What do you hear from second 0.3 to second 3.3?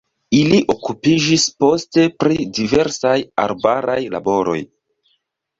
Ili okupiĝis poste pri diversaj